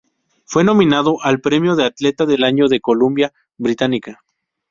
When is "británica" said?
3.59-4.21